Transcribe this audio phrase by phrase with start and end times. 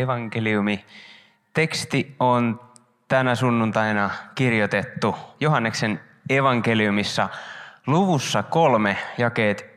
[0.00, 0.84] Evankeliumi.
[1.54, 2.60] Teksti on
[3.08, 6.00] tänä sunnuntaina kirjoitettu Johanneksen
[6.30, 7.28] evankeliumissa
[7.86, 9.76] luvussa kolme, jakeet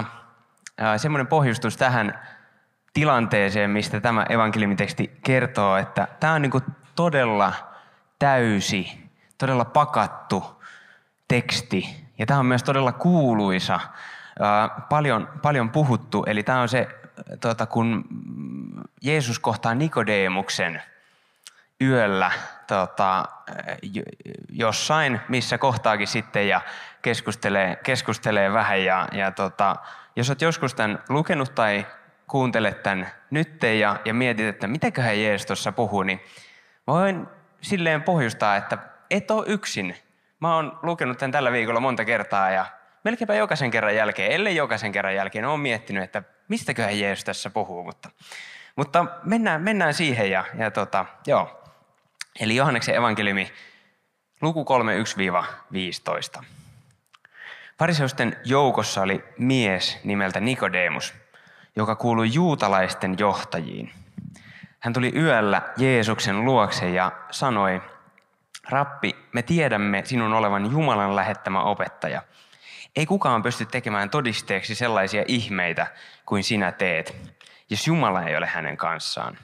[0.00, 0.04] 1-15.
[0.96, 2.20] Semmoinen pohjustus tähän
[2.92, 6.52] tilanteeseen, mistä tämä evankeliumiteksti kertoo, että tämä on niin
[6.94, 7.52] todella
[8.18, 9.08] täysi,
[9.38, 10.62] todella pakattu
[11.28, 12.06] teksti.
[12.18, 13.80] Ja tämä on myös todella kuuluisa,
[14.88, 16.24] paljon, paljon puhuttu.
[16.26, 16.88] Eli tämä on se
[17.40, 18.04] tuota, kun
[19.02, 20.82] Jeesus kohtaa Nikodeemuksen
[21.80, 22.30] yöllä
[22.66, 23.24] tota,
[24.48, 26.60] jossain, missä kohtaakin sitten ja
[27.02, 28.84] keskustelee, keskustelee vähän.
[28.84, 29.76] Ja, ja tota,
[30.16, 31.86] jos olet joskus tämän lukenut tai
[32.26, 36.20] kuuntelet tämän nyt ja, ja mietit, että mitäköhän Jeesus tuossa puhuu, niin
[36.86, 37.26] voin
[37.60, 38.78] silleen pohjustaa, että
[39.10, 39.96] et ole yksin.
[40.40, 42.66] Mä oon lukenut tämän tällä viikolla monta kertaa ja
[43.06, 47.84] melkeinpä jokaisen kerran jälkeen, ellei jokaisen kerran jälkeen, olen miettinyt, että mistäköhän Jeesus tässä puhuu.
[47.84, 48.10] Mutta,
[48.76, 51.62] mutta mennään, mennään siihen ja, ja tota, joo.
[52.40, 53.52] Eli Johanneksen evankeliumi,
[54.40, 54.66] luku
[56.38, 56.44] 3.1-15.
[57.78, 61.14] Fariseusten joukossa oli mies nimeltä Nikodemus,
[61.76, 63.92] joka kuului juutalaisten johtajiin.
[64.78, 67.82] Hän tuli yöllä Jeesuksen luokse ja sanoi,
[68.68, 72.22] Rappi, me tiedämme sinun olevan Jumalan lähettämä opettaja–
[72.96, 75.86] ei kukaan pysty tekemään todisteeksi sellaisia ihmeitä
[76.26, 77.16] kuin sinä teet,
[77.70, 79.38] jos Jumala ei ole hänen kanssaan.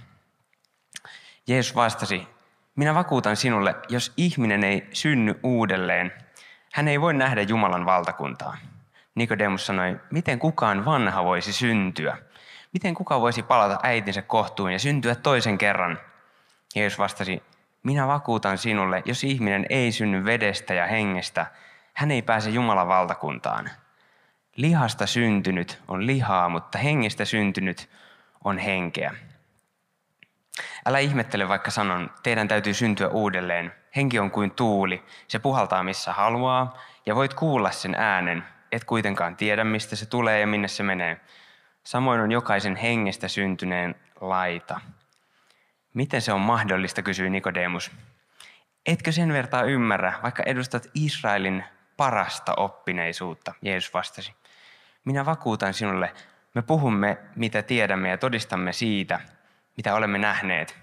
[1.46, 2.28] Jeesus vastasi,
[2.76, 6.12] minä vakuutan sinulle, jos ihminen ei synny uudelleen,
[6.72, 8.56] hän ei voi nähdä Jumalan valtakuntaa.
[9.14, 12.18] Nikodemus sanoi, miten kukaan vanha voisi syntyä?
[12.72, 15.98] Miten kukaan voisi palata äitinsä kohtuun ja syntyä toisen kerran?
[16.74, 17.42] Jeesus vastasi,
[17.82, 21.46] minä vakuutan sinulle, jos ihminen ei synny vedestä ja hengestä,
[21.92, 23.70] hän ei pääse Jumalan valtakuntaan.
[24.56, 27.90] Lihasta syntynyt on lihaa, mutta hengestä syntynyt
[28.44, 29.14] on henkeä.
[30.86, 33.72] Älä ihmettele, vaikka sanon, teidän täytyy syntyä uudelleen.
[33.96, 39.36] Henki on kuin tuuli, se puhaltaa missä haluaa, ja voit kuulla sen äänen, et kuitenkaan
[39.36, 41.20] tiedä, mistä se tulee ja minne se menee.
[41.84, 44.80] Samoin on jokaisen hengestä syntyneen laita.
[45.94, 47.90] Miten se on mahdollista, kysyi Nikodemus.
[48.86, 51.64] Etkö sen vertaa ymmärrä, vaikka edustat Israelin
[52.02, 54.34] parasta oppineisuutta, Jeesus vastasi.
[55.04, 56.12] Minä vakuutan sinulle,
[56.54, 59.20] me puhumme mitä tiedämme ja todistamme siitä,
[59.76, 60.78] mitä olemme nähneet.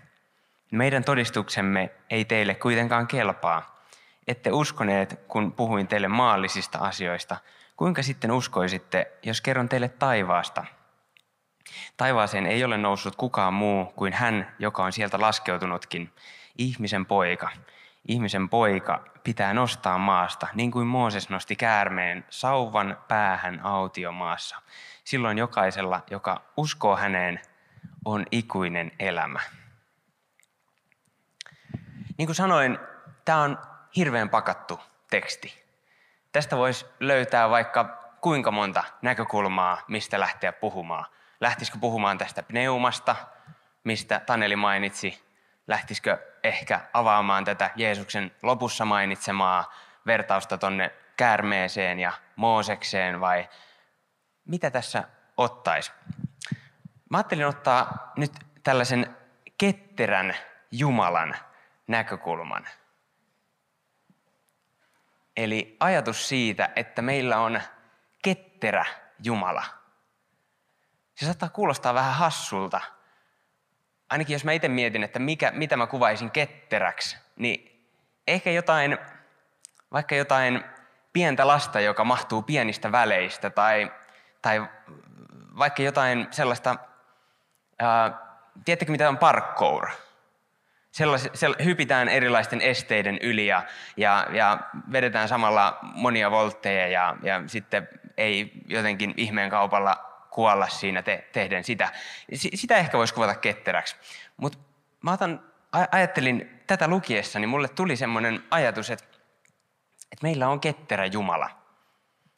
[0.71, 3.85] Meidän todistuksemme ei teille kuitenkaan kelpaa.
[4.27, 7.37] Ette uskoneet, kun puhuin teille maallisista asioista.
[7.77, 10.65] Kuinka sitten uskoisitte, jos kerron teille taivaasta?
[11.97, 16.11] Taivaaseen ei ole noussut kukaan muu kuin hän, joka on sieltä laskeutunutkin,
[16.57, 17.49] ihmisen poika.
[18.07, 24.61] Ihmisen poika pitää nostaa maasta, niin kuin Mooses nosti käärmeen sauvan päähän autiomaassa.
[25.03, 27.41] Silloin jokaisella, joka uskoo häneen,
[28.05, 29.39] on ikuinen elämä.
[32.17, 32.79] Niin kuin sanoin,
[33.25, 33.57] tämä on
[33.95, 35.63] hirveän pakattu teksti.
[36.31, 37.83] Tästä voisi löytää vaikka
[38.21, 41.05] kuinka monta näkökulmaa, mistä lähteä puhumaan.
[41.41, 43.15] Lähtisikö puhumaan tästä pneumasta,
[43.83, 45.28] mistä Taneli mainitsi,
[45.69, 49.73] lähtisikö ehkä avaamaan tätä Jeesuksen lopussa mainitsemaa
[50.05, 53.49] vertausta tonne käärmeeseen ja Moosekseen vai
[54.45, 55.03] mitä tässä
[55.37, 55.91] ottaisi?
[57.09, 58.31] Mä ajattelin ottaa nyt
[58.63, 59.17] tällaisen
[59.57, 60.35] ketterän
[60.71, 61.35] Jumalan
[61.87, 62.67] näkökulman.
[65.37, 67.61] Eli ajatus siitä, että meillä on
[68.23, 68.85] ketterä
[69.23, 69.63] Jumala.
[71.15, 72.81] Se saattaa kuulostaa vähän hassulta,
[74.09, 77.85] ainakin jos mä itse mietin, että mikä, mitä mä kuvaisin ketteräksi, niin
[78.27, 78.97] ehkä jotain,
[79.91, 80.63] vaikka jotain
[81.13, 83.91] pientä lasta, joka mahtuu pienistä väleistä, tai,
[84.41, 84.67] tai
[85.57, 86.75] vaikka jotain sellaista,
[87.79, 88.11] ää,
[88.65, 89.89] tiedättekö mitä on parkour?
[90.91, 93.63] Sellais, sell, hypitään erilaisten esteiden yli ja,
[93.97, 94.59] ja, ja
[94.91, 101.63] vedetään samalla monia voltteja ja, ja sitten ei jotenkin ihmeen kaupalla kuolla siinä te, tehden
[101.63, 101.91] sitä.
[102.33, 103.95] Sitä ehkä voisi kuvata ketteräksi.
[104.37, 104.57] Mutta
[105.01, 105.43] mä otan,
[105.91, 109.05] ajattelin tätä lukiessa, niin mulle tuli semmoinen ajatus, että,
[110.11, 111.49] että meillä on ketterä Jumala.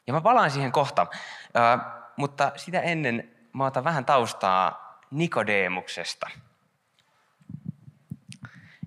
[0.08, 1.08] Ja mä palaan siihen kohta.
[2.18, 6.30] mutta sitä ennen mä otan vähän taustaa Nikodeemuksesta.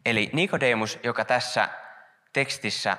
[0.06, 1.68] Eli Nikodemus, joka tässä
[2.32, 2.96] tekstissä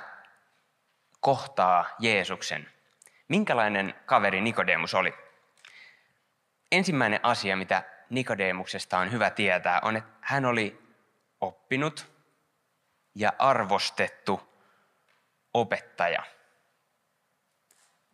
[1.20, 2.70] kohtaa Jeesuksen.
[3.28, 5.25] Minkälainen kaveri Nikodemus oli?
[6.72, 10.82] Ensimmäinen asia, mitä Nikodemuksesta on hyvä tietää, on, että hän oli
[11.40, 12.12] oppinut
[13.14, 14.40] ja arvostettu
[15.54, 16.22] opettaja.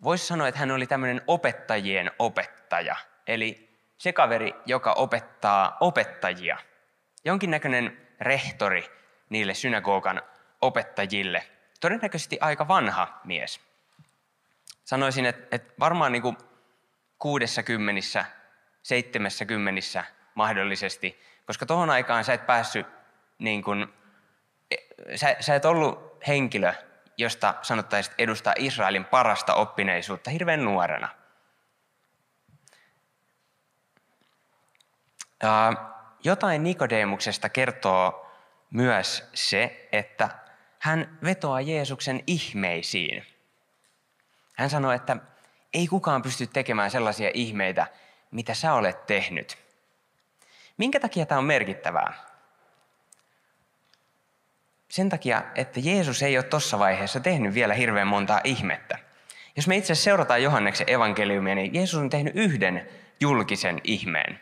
[0.02, 2.96] Voisi sanoa, että hän oli tämmöinen opettajien opettaja,
[3.26, 6.58] eli se kaveri, joka opettaa opettajia.
[7.24, 8.90] Jonkinnäköinen rehtori
[9.28, 10.22] niille synagogan
[10.60, 11.46] opettajille.
[11.80, 13.60] Todennäköisesti aika vanha mies.
[14.84, 16.36] Sanoisin, että, että varmaan niin kuin
[17.18, 18.24] kuudessa kymmenissä,
[18.82, 22.86] seitsemässä kymmenissä mahdollisesti, koska tuohon aikaan sä et päässyt,
[23.38, 23.86] niin kuin,
[25.14, 26.72] sä, sä et ollut henkilö,
[27.18, 31.08] josta sanottaisiin edustaa Israelin parasta oppineisuutta hirveän nuorena.
[36.24, 38.30] Jotain Nikodemuksesta kertoo
[38.70, 40.28] myös se, että
[40.78, 43.26] hän vetoaa Jeesuksen ihmeisiin.
[44.56, 45.16] Hän sanoi, että
[45.74, 47.86] ei kukaan pysty tekemään sellaisia ihmeitä,
[48.32, 49.58] mitä sä olet tehnyt.
[50.76, 52.12] Minkä takia tämä on merkittävää?
[54.88, 58.98] Sen takia, että Jeesus ei ole tuossa vaiheessa tehnyt vielä hirveän montaa ihmettä.
[59.56, 62.88] Jos me itse seurataan Johanneksen evankeliumia, niin Jeesus on tehnyt yhden
[63.20, 64.40] julkisen ihmeen.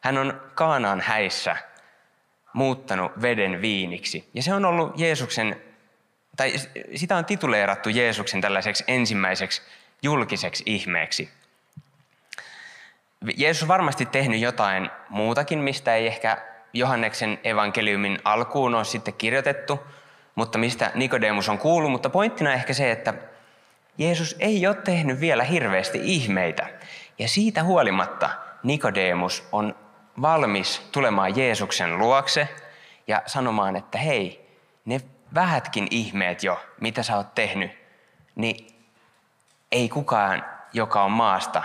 [0.00, 1.56] Hän on Kaanaan häissä
[2.52, 4.30] muuttanut veden viiniksi.
[4.34, 5.62] Ja se on ollut Jeesuksen,
[6.36, 6.52] tai
[6.94, 9.62] sitä on tituleerattu Jeesuksen tällaiseksi ensimmäiseksi
[10.02, 11.30] julkiseksi ihmeeksi.
[13.36, 16.38] Jeesus on varmasti tehnyt jotain muutakin, mistä ei ehkä
[16.72, 19.80] Johanneksen evankeliumin alkuun ole sitten kirjoitettu,
[20.34, 21.90] mutta mistä Nikodemus on kuullut.
[21.90, 23.14] Mutta pointtina ehkä se, että
[23.98, 26.66] Jeesus ei ole tehnyt vielä hirveästi ihmeitä.
[27.18, 28.30] Ja siitä huolimatta
[28.62, 29.74] Nikodemus on
[30.22, 32.48] valmis tulemaan Jeesuksen luokse
[33.06, 34.50] ja sanomaan, että hei,
[34.84, 35.00] ne
[35.34, 37.70] vähätkin ihmeet jo, mitä sä oot tehnyt,
[38.34, 38.66] niin
[39.72, 41.62] ei kukaan, joka on maasta,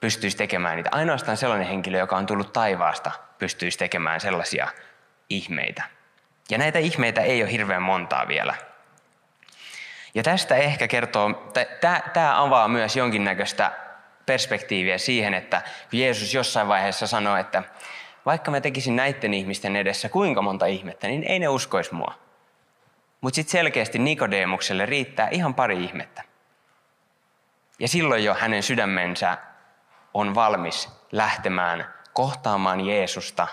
[0.00, 0.90] pystyisi tekemään niitä.
[0.92, 4.68] Ainoastaan sellainen henkilö, joka on tullut taivaasta, pystyisi tekemään sellaisia
[5.30, 5.82] ihmeitä.
[6.50, 8.54] Ja näitä ihmeitä ei ole hirveän montaa vielä.
[10.14, 11.52] Ja tästä ehkä kertoo,
[12.12, 13.72] tämä avaa myös jonkinnäköistä
[14.26, 15.62] perspektiiviä siihen, että
[15.92, 17.62] Jeesus jossain vaiheessa sanoi, että
[18.26, 22.14] vaikka mä tekisin näiden ihmisten edessä kuinka monta ihmettä, niin ei ne uskoisi mua.
[23.20, 26.22] Mutta sitten selkeästi Nikodemukselle riittää ihan pari ihmettä.
[27.78, 29.38] Ja silloin jo hänen sydämensä
[30.14, 33.48] on valmis lähtemään kohtaamaan Jeesusta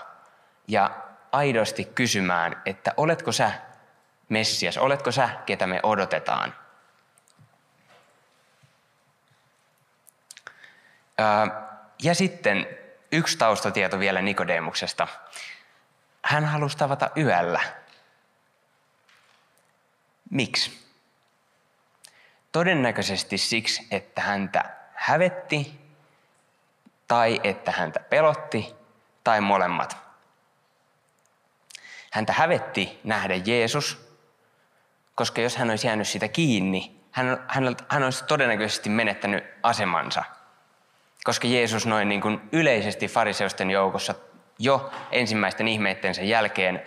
[0.68, 0.90] ja
[1.32, 3.52] aidosti kysymään, että oletko sä
[4.28, 6.54] Messias, oletko sä, ketä me odotetaan.
[12.02, 12.66] Ja sitten
[13.12, 15.08] yksi taustatieto vielä Nikodemuksesta.
[16.22, 17.60] Hän halusi tavata yöllä.
[20.30, 20.88] Miksi?
[22.52, 24.64] Todennäköisesti siksi, että häntä
[24.94, 25.87] hävetti
[27.08, 28.74] tai että häntä pelotti
[29.24, 29.96] tai molemmat.
[32.12, 34.16] Häntä hävetti nähdä Jeesus,
[35.14, 40.24] koska jos hän olisi jäänyt sitä kiinni, hän, hän, hän olisi todennäköisesti menettänyt asemansa–
[41.28, 44.14] koska Jeesus noin niin kuin yleisesti fariseusten joukossa
[44.58, 46.82] jo ensimmäisten ihmeittensä jälkeen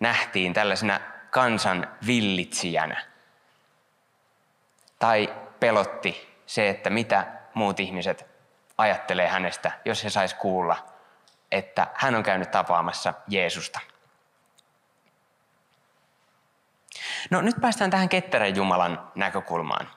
[0.00, 1.00] nähtiin tällaisena
[1.30, 3.04] kansan villitsijänä.
[4.98, 8.26] Tai pelotti se, että mitä muut ihmiset
[8.78, 10.76] ajattelee hänestä, jos he sais kuulla,
[11.52, 13.80] että hän on käynyt tapaamassa Jeesusta.
[17.30, 19.90] No nyt päästään tähän ketterän Jumalan näkökulmaan.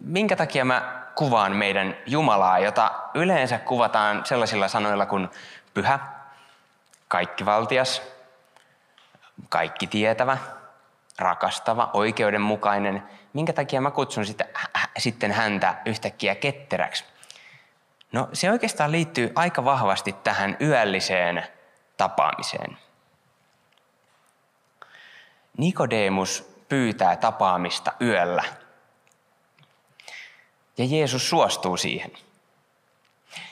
[0.00, 5.28] Minkä takia mä kuvaan meidän Jumalaa, jota yleensä kuvataan sellaisilla sanoilla kuin
[5.74, 5.98] pyhä,
[7.08, 8.02] kaikkivaltias,
[9.48, 10.38] kaikki tietävä,
[11.18, 13.02] rakastava, oikeudenmukainen.
[13.32, 14.44] Minkä takia mä kutsun sitä,
[14.98, 17.11] sitten häntä yhtäkkiä ketteräksi?
[18.12, 21.46] No se oikeastaan liittyy aika vahvasti tähän yölliseen
[21.96, 22.78] tapaamiseen.
[25.58, 28.44] Nikodemus pyytää tapaamista yöllä–
[30.78, 32.12] ja Jeesus suostuu siihen.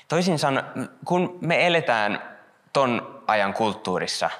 [0.09, 2.37] Toisin sanoen, kun me eletään
[2.73, 4.31] ton ajan kulttuurissa,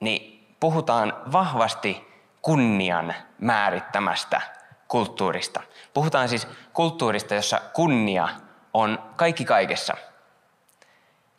[0.00, 2.08] niin puhutaan vahvasti
[2.42, 4.40] kunnian määrittämästä
[4.88, 5.60] kulttuurista.
[5.94, 8.28] Puhutaan siis kulttuurista, jossa kunnia
[8.74, 9.94] on kaikki kaikessa.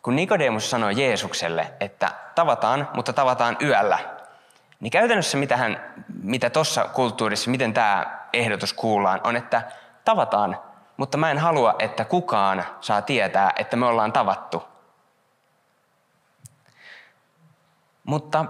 [0.02, 4.00] Kun Nikodemus sanoi Jeesukselle, että tavataan, mutta tavataan yöllä,
[4.80, 9.62] niin käytännössä mitä, hän, mitä tuossa kulttuurissa, miten tämä ehdotus kuullaan, on, että
[10.06, 10.60] tavataan,
[10.98, 14.64] mutta mä en halua, että kukaan saa tietää, että me ollaan tavattu.
[18.04, 18.46] Mutta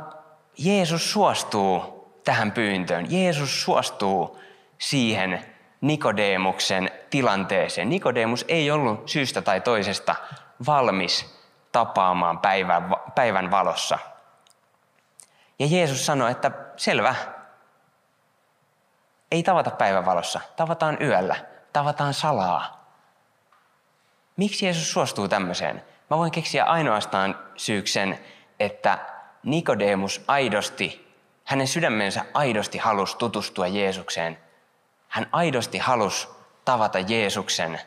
[0.57, 3.05] Jeesus suostuu tähän pyyntöön.
[3.09, 4.39] Jeesus suostuu
[4.77, 5.52] siihen
[5.83, 7.89] Nikodemuksen tilanteeseen.
[7.89, 10.15] Nikodemus ei ollut syystä tai toisesta
[10.65, 11.39] valmis
[11.71, 13.99] tapaamaan päivän, päivän valossa.
[15.59, 17.15] Ja Jeesus sanoi, että selvä,
[19.31, 21.35] ei tavata päivän valossa, tavataan yöllä,
[21.73, 22.87] tavataan salaa.
[24.37, 25.83] Miksi Jeesus suostuu tämmöiseen?
[26.09, 28.19] Mä voin keksiä ainoastaan syyksen,
[28.59, 28.99] että
[29.43, 34.42] Nikodemus aidosti, hänen sydämensä aidosti halusi tutustua Jeesukseen.
[35.13, 36.27] Hän aidosti halusi
[36.65, 37.79] tavata Jeesuksen.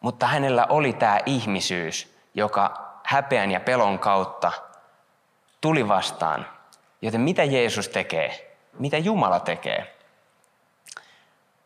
[0.00, 4.52] Mutta hänellä oli tämä ihmisyys, joka häpeän ja pelon kautta
[5.60, 6.46] tuli vastaan.
[7.02, 8.56] Joten mitä Jeesus tekee?
[8.78, 9.96] Mitä Jumala tekee?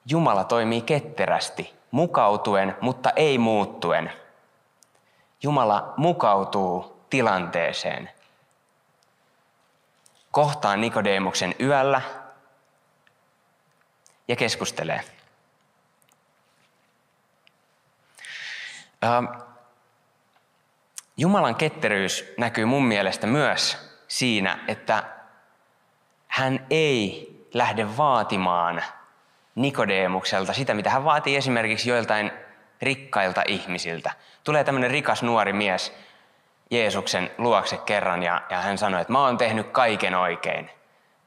[0.07, 4.12] Jumala toimii ketterästi, mukautuen, mutta ei muuttuen.
[5.42, 8.11] Jumala mukautuu tilanteeseen.
[10.30, 12.02] Kohtaa Nikodemuksen yöllä
[14.28, 15.00] ja keskustelee.
[21.16, 25.02] Jumalan ketteryys näkyy mun mielestä myös siinä, että
[26.28, 28.82] hän ei lähde vaatimaan
[29.54, 32.30] Nikodemukselta sitä, mitä hän vaatii esimerkiksi joiltain
[32.82, 34.12] rikkailta ihmisiltä.
[34.44, 35.94] Tulee tämmöinen rikas nuori mies
[36.70, 40.70] Jeesuksen luokse kerran ja, ja hän sanoi, että mä oon tehnyt kaiken oikein.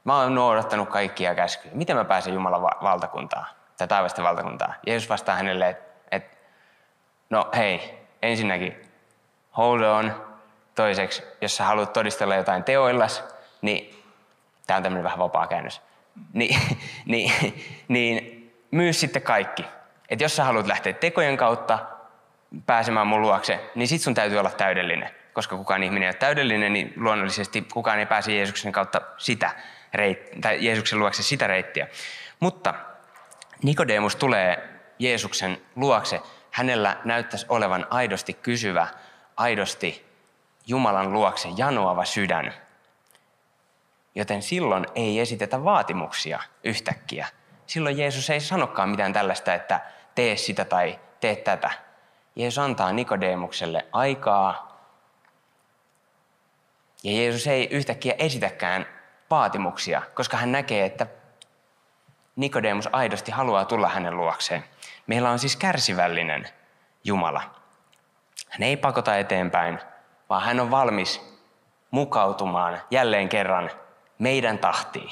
[0.03, 1.75] Mä oon noudattanut kaikkia käskyjä.
[1.75, 3.45] Miten mä pääsen Jumalan valtakuntaan
[3.77, 4.75] tai taivasten valtakuntaan?
[4.87, 6.37] Jeesus vastaa hänelle, että et,
[7.29, 8.91] no hei, ensinnäkin
[9.57, 10.31] hold on.
[10.75, 13.23] Toiseksi, jos sä haluat todistella jotain teoillas,
[13.61, 14.03] niin
[14.67, 15.81] tämä on tämmöinen vähän vapaa käännös,
[16.33, 16.59] niin,
[17.05, 17.31] niin,
[17.87, 18.41] niin
[18.71, 19.65] myy sitten kaikki.
[20.09, 21.79] Että jos sä haluat lähteä tekojen kautta
[22.65, 25.09] pääsemään mun luokse, niin sit sun täytyy olla täydellinen.
[25.33, 29.51] Koska kukaan ihminen ei ole täydellinen, niin luonnollisesti kukaan ei pääse Jeesuksen kautta sitä
[29.97, 31.87] reitt- tai Jeesuksen luokse sitä reittiä.
[32.39, 32.73] Mutta
[33.63, 34.69] Nikodemus tulee
[34.99, 36.21] Jeesuksen luokse.
[36.51, 38.87] Hänellä näyttäisi olevan aidosti kysyvä,
[39.37, 40.05] aidosti
[40.67, 42.53] Jumalan luokse janoava sydän.
[44.15, 47.27] Joten silloin ei esitetä vaatimuksia yhtäkkiä.
[47.67, 49.79] Silloin Jeesus ei sanokaan mitään tällaista, että
[50.15, 51.71] tee sitä tai tee tätä.
[52.35, 54.77] Jeesus antaa Nikodemukselle aikaa.
[57.03, 58.85] Ja Jeesus ei yhtäkkiä esitäkään
[59.31, 61.07] vaatimuksia, koska hän näkee, että
[62.35, 64.63] Nikodemus aidosti haluaa tulla hänen luokseen.
[65.07, 66.47] Meillä on siis kärsivällinen
[67.03, 67.41] Jumala.
[68.49, 69.79] Hän ei pakota eteenpäin,
[70.29, 71.39] vaan hän on valmis
[71.91, 73.71] mukautumaan jälleen kerran
[74.19, 75.11] meidän tahtiin.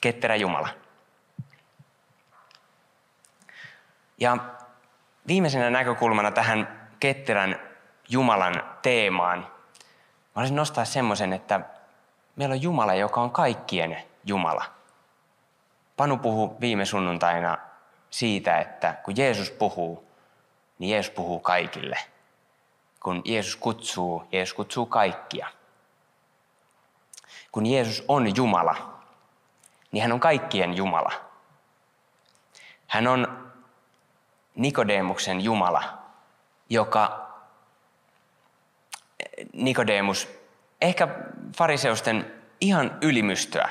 [0.00, 0.68] Ketterä Jumala.
[4.18, 4.36] Ja
[5.26, 7.60] viimeisenä näkökulmana tähän ketterän
[8.08, 9.46] Jumalan teemaan, mä
[10.34, 11.60] haluaisin nostaa semmoisen, että
[12.36, 14.64] meillä on Jumala, joka on kaikkien Jumala.
[15.96, 17.58] Panu puhui viime sunnuntaina
[18.10, 20.04] siitä, että kun Jeesus puhuu,
[20.78, 21.98] niin Jeesus puhuu kaikille.
[23.00, 25.48] Kun Jeesus kutsuu, Jeesus kutsuu kaikkia
[27.54, 29.00] kun Jeesus on Jumala,
[29.92, 31.12] niin hän on kaikkien Jumala.
[32.86, 33.50] Hän on
[34.54, 35.98] Nikodemuksen Jumala,
[36.70, 37.28] joka
[39.52, 40.28] Nikodemus,
[40.84, 41.08] ehkä
[41.58, 43.68] fariseusten ihan ylimystöä,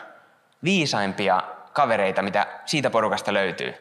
[0.63, 1.43] viisaimpia
[1.73, 3.73] kavereita, mitä siitä porukasta löytyy.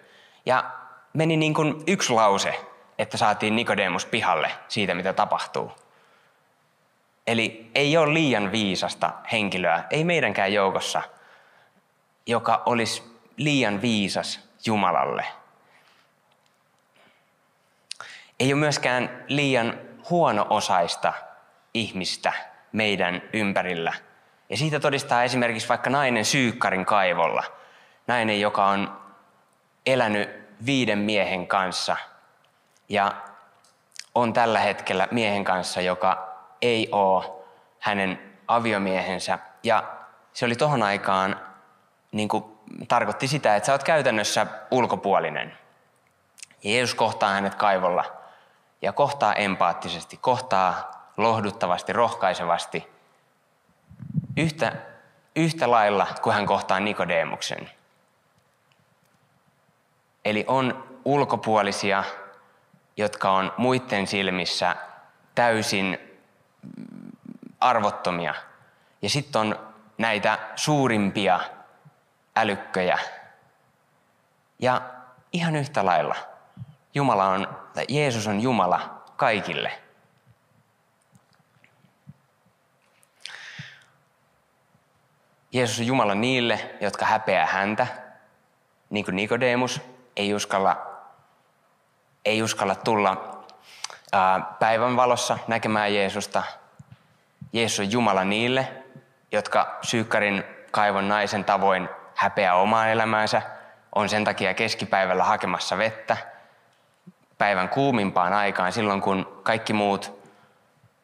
[0.47, 0.71] Ja
[1.13, 2.61] meni niin kuin yksi lause,
[2.99, 5.73] että saatiin Nikodemus pihalle siitä, mitä tapahtuu.
[7.27, 11.03] Eli ei ole liian viisasta henkilöä, ei meidänkään joukossa,
[12.27, 13.03] joka olisi
[13.37, 15.25] liian viisas Jumalalle.
[18.41, 19.79] Ei ole myöskään liian
[20.11, 21.13] huono-osaista
[21.75, 23.93] ihmistä meidän ympärillä.
[24.49, 27.45] Ja siitä todistaa esimerkiksi vaikka nainen Syykkarin kaivolla.
[28.07, 29.01] Nainen, joka on
[29.87, 30.31] elänyt
[30.67, 31.97] viiden miehen kanssa
[32.89, 33.13] ja
[34.15, 36.29] on tällä hetkellä miehen kanssa, joka
[36.63, 37.25] ei ole
[37.79, 39.39] hänen aviomiehensä.
[39.63, 39.85] Ja
[40.33, 41.41] se oli tohon aikaan,
[42.13, 42.45] niin kuin,
[42.89, 45.59] tarkoitti sitä, että sä oot käytännössä ulkopuolinen.
[46.65, 48.05] Ja Jeesus kohtaa hänet kaivolla
[48.83, 52.89] ja kohtaa empaattisesti, kohtaa lohduttavasti, rohkaisevasti,
[54.37, 54.73] yhtä,
[55.37, 57.71] yhtä lailla kuin hän kohtaa Nikodemuksen.
[60.25, 62.05] Eli on ulkopuolisia,
[62.97, 64.77] jotka on muiden silmissä
[65.35, 65.99] täysin
[67.61, 68.35] arvottomia.
[69.03, 69.59] Ja sitten on
[69.99, 71.41] näitä suurimpia
[72.37, 72.99] älykköjä.
[74.59, 74.83] Ja
[75.33, 76.15] ihan yhtä lailla
[76.95, 79.79] Jumala on, tai Jeesus on Jumala kaikille.
[85.53, 87.87] Jeesus on Jumala niille, jotka häpeää häntä,
[88.91, 89.81] niin kuin Nikodemus
[90.17, 90.87] ei uskalla,
[92.25, 93.45] ei uskalla tulla
[94.59, 96.43] päivän valossa näkemään Jeesusta.
[97.53, 98.69] Jeesus on Jumala niille,
[99.33, 103.43] jotka syykkarin kaivon naisen tavoin häpeää omaa elämäänsä,
[103.95, 106.17] on sen takia keskipäivällä hakemassa vettä
[107.39, 110.23] päivän kuumimpaan aikaan, silloin kun kaikki muut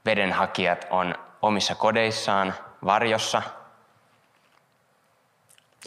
[0.05, 3.43] vedenhakijat on omissa kodeissaan, varjossa.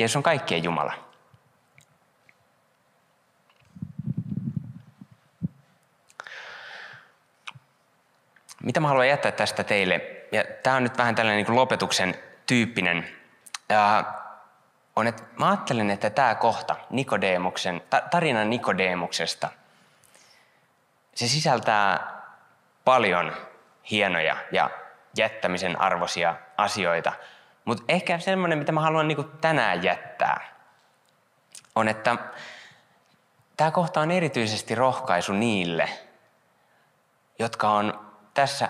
[0.01, 0.93] Jeesus on kaikkien Jumala.
[8.63, 10.01] Mitä mä haluan jättää tästä teille?
[10.31, 12.15] Ja tämä on nyt vähän tällainen niin lopetuksen
[12.48, 13.08] tyyppinen.
[13.70, 14.03] Ja
[14.96, 17.81] on, että mä ajattelen, että tämä kohta Nikodemuksen,
[18.12, 19.50] tarina Nikodemuksesta,
[21.15, 22.22] se sisältää
[22.86, 23.34] paljon
[23.91, 24.70] hienoja ja
[25.17, 27.13] jättämisen arvoisia asioita.
[27.65, 30.56] Mutta ehkä semmoinen, mitä mä haluan niin tänään jättää,
[31.75, 32.18] on, että
[33.58, 35.89] tämä kohta on erityisesti rohkaisu niille,
[37.39, 38.70] jotka on tässä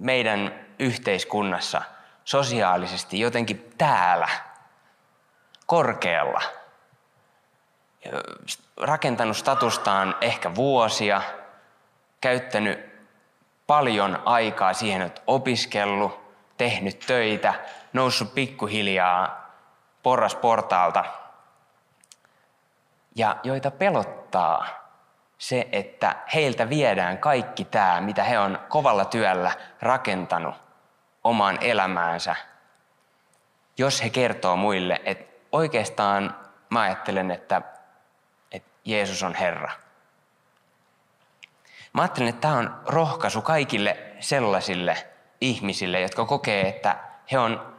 [0.00, 1.82] meidän yhteiskunnassa
[2.24, 4.28] sosiaalisesti jotenkin täällä,
[5.66, 6.42] korkealla,
[8.76, 11.22] rakentanut statustaan ehkä vuosia,
[12.20, 12.92] käyttänyt
[13.66, 16.21] paljon aikaa siihen, että opiskellut,
[16.56, 17.54] tehnyt töitä,
[17.92, 19.50] noussut pikkuhiljaa
[20.02, 21.04] porras portaalta
[23.14, 24.66] ja joita pelottaa
[25.38, 30.54] se, että heiltä viedään kaikki tämä, mitä he on kovalla työllä rakentanut
[31.24, 32.36] omaan elämäänsä,
[33.78, 36.36] jos he kertoo muille, että oikeastaan
[36.70, 37.62] mä ajattelen, että,
[38.52, 39.70] että Jeesus on Herra.
[41.92, 45.11] Mä ajattelen, että tämä on rohkaisu kaikille sellaisille
[45.42, 46.96] ihmisille, jotka kokee, että
[47.32, 47.74] he on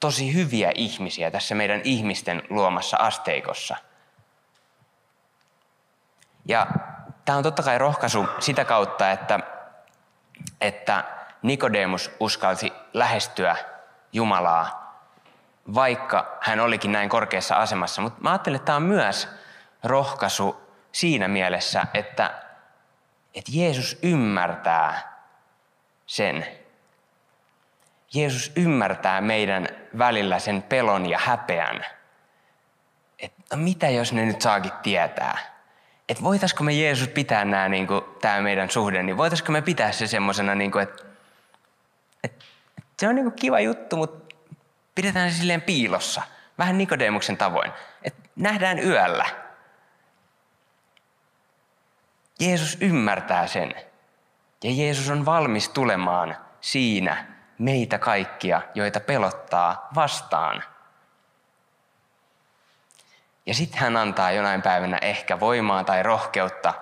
[0.00, 3.76] tosi hyviä ihmisiä tässä meidän ihmisten luomassa asteikossa.
[6.46, 6.66] Ja
[7.24, 9.40] tämä on totta kai rohkaisu sitä kautta, että,
[10.60, 11.04] että
[11.42, 13.56] Nikodemus uskalsi lähestyä
[14.12, 14.98] Jumalaa,
[15.74, 18.02] vaikka hän olikin näin korkeassa asemassa.
[18.02, 19.28] Mutta mä ajattelen, että tämä on myös
[19.84, 22.34] rohkaisu siinä mielessä, että,
[23.34, 25.13] että Jeesus ymmärtää
[26.06, 26.46] sen.
[28.14, 31.86] Jeesus ymmärtää meidän välillä sen pelon ja häpeän.
[33.18, 35.38] Että no mitä jos ne nyt saakin tietää?
[36.08, 39.92] Että voitaisiko me Jeesus pitää nämä, niin kuin, tämä meidän suhde, niin voitaisiko me pitää
[39.92, 41.04] se semmoisena, niin että
[42.24, 42.44] et,
[42.98, 44.36] se on niinku kiva juttu, mutta
[44.94, 46.22] pidetään se silleen piilossa.
[46.58, 47.72] Vähän Nikodemuksen tavoin.
[48.02, 49.26] Et nähdään yöllä.
[52.40, 53.74] Jeesus ymmärtää sen.
[54.64, 57.26] Ja Jeesus on valmis tulemaan siinä
[57.58, 60.64] meitä kaikkia, joita pelottaa vastaan.
[63.46, 66.74] Ja sitten hän antaa jonain päivänä ehkä voimaa tai rohkeutta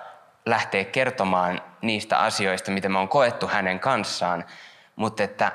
[0.47, 4.45] lähteä kertomaan niistä asioista, mitä me on koettu hänen kanssaan
[4.97, 5.53] mutta että,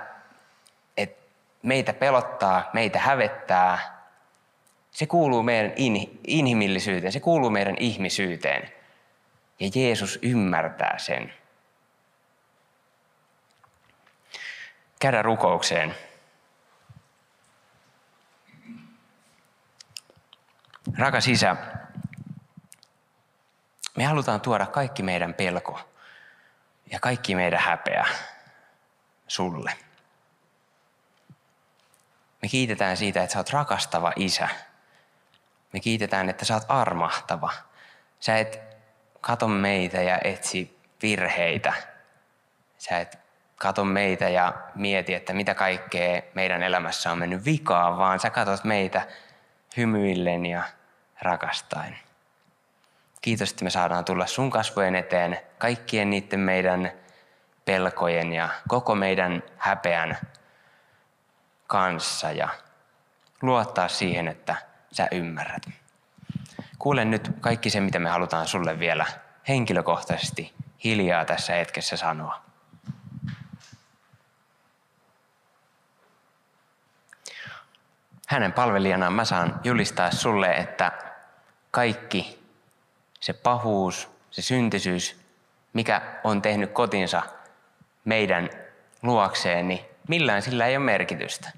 [0.98, 1.24] että
[1.64, 3.98] meitä pelottaa, meitä hävettää,
[4.92, 8.72] se kuuluu meidän in, inhimillisyyteen, se kuuluu meidän ihmisyyteen.
[9.60, 11.34] Ja Jeesus ymmärtää sen.
[15.00, 15.96] Käydä rukoukseen.
[20.98, 21.56] Rakas Isä,
[23.98, 25.80] me halutaan tuoda kaikki meidän pelko
[26.92, 28.06] ja kaikki meidän häpeä
[29.28, 29.74] sulle.
[32.42, 34.50] Me kiitetään siitä, että sä oot rakastava isä.
[35.74, 37.54] Me kiitetään, että sä oot armahtava.
[38.20, 38.60] Sä et
[39.22, 41.74] kato meitä ja etsi virheitä.
[42.78, 43.27] Sä et
[43.58, 48.64] kato meitä ja mieti, että mitä kaikkea meidän elämässä on mennyt vikaan, vaan sä katot
[48.64, 49.08] meitä
[49.78, 50.64] hymyillen ja
[51.22, 51.98] rakastain.
[53.22, 56.92] Kiitos, että me saadaan tulla sun kasvojen eteen kaikkien niiden meidän
[57.66, 60.18] pelkojen ja koko meidän häpeän
[61.68, 62.50] kanssa ja
[63.42, 64.56] luottaa siihen, että
[64.92, 65.62] sä ymmärrät.
[66.80, 69.06] Kuule nyt kaikki se, mitä me halutaan sulle vielä
[69.48, 72.42] henkilökohtaisesti hiljaa tässä hetkessä sanoa.
[78.28, 80.92] Hänen palvelijana mä saan julistaa sulle, että
[81.72, 82.44] kaikki
[83.20, 85.20] se pahuus, se syntisyys,
[85.74, 87.22] mikä on tehnyt kotinsa
[88.06, 88.50] meidän
[89.02, 91.52] luokseen, niin millään sillä ei ole merkitystä.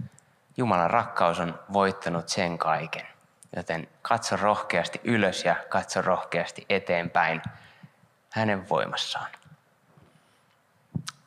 [0.57, 3.07] Jumalan rakkaus on voittanut sen kaiken.
[3.55, 7.41] Joten katso rohkeasti ylös ja katso rohkeasti eteenpäin
[8.31, 9.31] hänen voimassaan.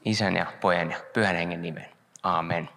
[0.05, 1.89] Isän ja pojan ja pyhän hengen nimen.
[2.23, 2.69] Amen.